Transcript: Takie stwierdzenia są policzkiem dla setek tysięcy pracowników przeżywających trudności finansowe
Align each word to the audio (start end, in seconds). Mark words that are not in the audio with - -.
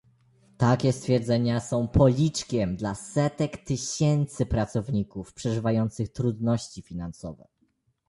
Takie 0.57 0.93
stwierdzenia 0.93 1.59
są 1.59 1.87
policzkiem 1.87 2.75
dla 2.75 2.95
setek 2.95 3.57
tysięcy 3.57 4.45
pracowników 4.45 5.33
przeżywających 5.33 6.09
trudności 6.11 6.81
finansowe 6.81 7.47